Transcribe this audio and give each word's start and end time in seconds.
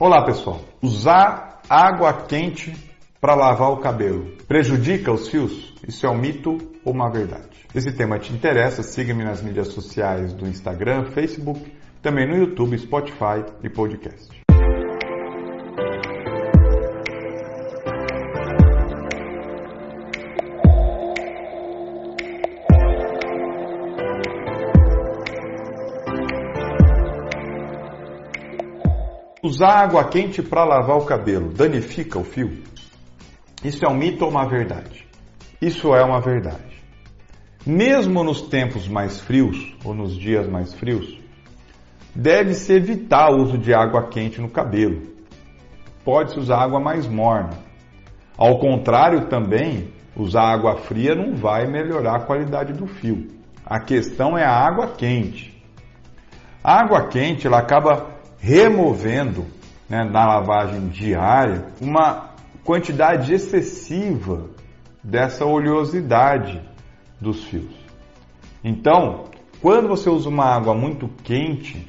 Olá 0.00 0.24
pessoal, 0.24 0.62
usar 0.80 1.60
água 1.68 2.10
quente 2.22 2.74
para 3.20 3.34
lavar 3.34 3.70
o 3.70 3.80
cabelo 3.80 4.34
prejudica 4.48 5.12
os 5.12 5.28
fios? 5.28 5.74
Isso 5.86 6.06
é 6.06 6.08
um 6.08 6.16
mito 6.16 6.56
ou 6.82 6.94
uma 6.94 7.10
verdade? 7.10 7.66
Esse 7.74 7.92
tema 7.92 8.18
te 8.18 8.32
interessa? 8.32 8.82
Siga-me 8.82 9.22
nas 9.22 9.42
mídias 9.42 9.68
sociais 9.68 10.32
do 10.32 10.48
Instagram, 10.48 11.10
Facebook, 11.10 11.70
também 12.00 12.26
no 12.26 12.34
YouTube, 12.34 12.78
Spotify 12.78 13.44
e 13.62 13.68
podcast. 13.68 14.39
Usar 29.42 29.84
água 29.84 30.04
quente 30.04 30.42
para 30.42 30.64
lavar 30.64 30.98
o 30.98 31.06
cabelo 31.06 31.48
danifica 31.48 32.18
o 32.18 32.24
fio? 32.24 32.62
Isso 33.64 33.82
é 33.86 33.88
um 33.88 33.96
mito 33.96 34.22
ou 34.22 34.30
uma 34.30 34.46
verdade? 34.46 35.08
Isso 35.62 35.94
é 35.94 36.04
uma 36.04 36.20
verdade. 36.20 36.82
Mesmo 37.64 38.22
nos 38.22 38.42
tempos 38.42 38.86
mais 38.86 39.18
frios 39.18 39.74
ou 39.82 39.94
nos 39.94 40.14
dias 40.14 40.46
mais 40.46 40.74
frios, 40.74 41.18
deve-se 42.14 42.74
evitar 42.74 43.30
o 43.30 43.40
uso 43.40 43.56
de 43.56 43.72
água 43.72 44.08
quente 44.08 44.42
no 44.42 44.50
cabelo. 44.50 45.00
Pode-se 46.04 46.38
usar 46.38 46.58
água 46.58 46.78
mais 46.78 47.08
morna. 47.08 47.56
Ao 48.36 48.58
contrário, 48.58 49.26
também, 49.28 49.90
usar 50.14 50.52
água 50.52 50.76
fria 50.76 51.14
não 51.14 51.34
vai 51.34 51.66
melhorar 51.66 52.16
a 52.16 52.26
qualidade 52.26 52.74
do 52.74 52.86
fio. 52.86 53.26
A 53.64 53.80
questão 53.80 54.36
é 54.36 54.44
a 54.44 54.52
água 54.52 54.88
quente. 54.88 55.64
A 56.62 56.78
água 56.82 57.08
quente 57.08 57.46
ela 57.46 57.58
acaba 57.58 58.19
removendo 58.40 59.46
né, 59.88 60.04
na 60.04 60.26
lavagem 60.26 60.88
diária 60.88 61.66
uma 61.80 62.30
quantidade 62.64 63.32
excessiva 63.32 64.48
dessa 65.02 65.44
oleosidade 65.44 66.60
dos 67.20 67.44
fios. 67.44 67.74
Então, 68.64 69.24
quando 69.60 69.88
você 69.88 70.08
usa 70.08 70.28
uma 70.28 70.44
água 70.44 70.74
muito 70.74 71.08
quente, 71.22 71.86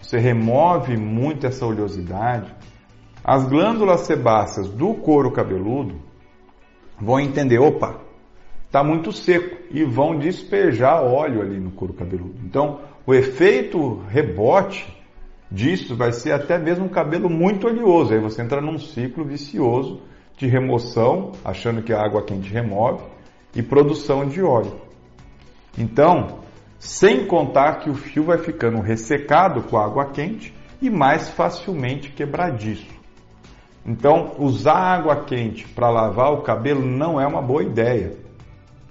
você 0.00 0.18
remove 0.18 0.96
muito 0.96 1.46
essa 1.46 1.66
oleosidade, 1.66 2.54
as 3.24 3.46
glândulas 3.46 4.02
sebáceas 4.02 4.68
do 4.68 4.94
couro 4.94 5.32
cabeludo 5.32 5.96
vão 7.00 7.20
entender, 7.20 7.58
opa, 7.58 8.00
está 8.66 8.82
muito 8.82 9.12
seco 9.12 9.56
e 9.70 9.84
vão 9.84 10.18
despejar 10.18 11.02
óleo 11.02 11.40
ali 11.40 11.58
no 11.58 11.70
couro 11.70 11.92
cabeludo. 11.92 12.36
Então, 12.44 12.80
o 13.06 13.14
efeito 13.14 14.02
rebote 14.08 14.97
disso 15.50 15.96
vai 15.96 16.12
ser 16.12 16.32
até 16.32 16.58
mesmo 16.58 16.84
um 16.84 16.88
cabelo 16.88 17.28
muito 17.28 17.66
oleoso. 17.66 18.12
Aí 18.12 18.20
você 18.20 18.42
entra 18.42 18.60
num 18.60 18.78
ciclo 18.78 19.24
vicioso 19.24 20.00
de 20.36 20.46
remoção, 20.46 21.32
achando 21.44 21.82
que 21.82 21.92
a 21.92 22.00
água 22.00 22.22
quente 22.22 22.50
remove, 22.50 23.02
e 23.54 23.62
produção 23.62 24.26
de 24.26 24.42
óleo. 24.42 24.72
Então, 25.76 26.40
sem 26.78 27.26
contar 27.26 27.80
que 27.80 27.90
o 27.90 27.94
fio 27.94 28.24
vai 28.24 28.38
ficando 28.38 28.80
ressecado 28.80 29.62
com 29.62 29.76
a 29.76 29.84
água 29.84 30.06
quente 30.12 30.54
e 30.80 30.88
mais 30.88 31.28
facilmente 31.30 32.10
quebradiço. 32.10 32.86
Então, 33.84 34.36
usar 34.38 34.76
água 34.76 35.24
quente 35.24 35.66
para 35.68 35.90
lavar 35.90 36.32
o 36.32 36.42
cabelo 36.42 36.84
não 36.84 37.20
é 37.20 37.26
uma 37.26 37.42
boa 37.42 37.62
ideia. 37.62 38.16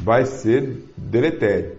Vai 0.00 0.24
ser 0.24 0.92
deletério 0.96 1.77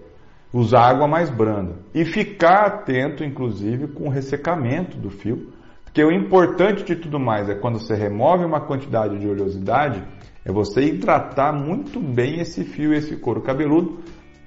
usar 0.54 0.82
água 0.82 1.08
mais 1.08 1.30
branda 1.30 1.76
e 1.94 2.04
ficar 2.04 2.66
atento, 2.66 3.24
inclusive, 3.24 3.88
com 3.90 4.06
o 4.06 4.10
ressecamento 4.10 4.98
do 4.98 5.10
fio, 5.10 5.54
porque 5.84 6.04
o 6.04 6.12
importante 6.12 6.84
de 6.84 6.96
tudo 6.96 7.20
mais 7.20 7.50
é 7.50 7.56
quando 7.56 7.80
você 7.80 7.96
remove 7.96 8.46
uma 8.46 8.62
quantidade 8.62 9.18
de 9.18 9.28
oleosidade, 9.28 10.04
é 10.46 10.52
você 10.52 10.82
hidratar 10.82 11.54
muito 11.54 12.00
bem 12.00 12.40
esse 12.40 12.64
fio, 12.64 12.94
esse 12.94 13.16
couro 13.18 13.42
cabeludo, 13.42 14.00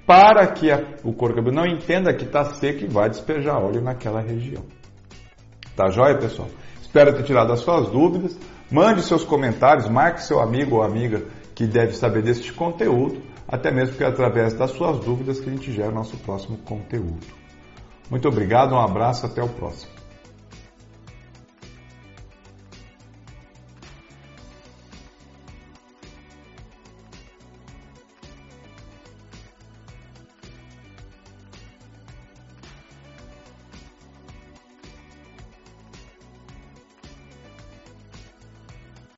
para 0.05 0.45
que 0.47 0.71
a, 0.71 0.81
o 1.03 1.13
couro 1.13 1.35
cabeludo 1.35 1.55
não 1.55 1.67
entenda 1.67 2.13
que 2.13 2.25
está 2.25 2.43
seco 2.45 2.83
e 2.83 2.87
vai 2.87 3.09
despejar 3.09 3.61
óleo 3.61 3.81
naquela 3.81 4.21
região. 4.21 4.63
Tá 5.75 5.89
joia, 5.89 6.17
pessoal? 6.17 6.49
Espero 6.81 7.13
ter 7.13 7.23
tirado 7.23 7.51
as 7.51 7.61
suas 7.61 7.89
dúvidas. 7.89 8.37
Mande 8.71 9.01
seus 9.01 9.23
comentários, 9.23 9.87
marque 9.87 10.21
seu 10.23 10.39
amigo 10.39 10.77
ou 10.77 10.83
amiga 10.83 11.23
que 11.55 11.65
deve 11.65 11.93
saber 11.93 12.21
deste 12.21 12.51
conteúdo 12.53 13.21
até 13.47 13.71
mesmo 13.71 13.91
porque 13.91 14.03
é 14.03 14.07
através 14.07 14.53
das 14.53 14.71
suas 14.71 14.99
dúvidas 14.99 15.39
que 15.39 15.49
a 15.49 15.51
gente 15.51 15.71
gera 15.71 15.89
o 15.89 15.93
nosso 15.93 16.17
próximo 16.17 16.57
conteúdo. 16.59 17.25
Muito 18.09 18.27
obrigado, 18.27 18.73
um 18.73 18.79
abraço, 18.79 19.25
até 19.25 19.43
o 19.43 19.49
próximo. 19.49 19.91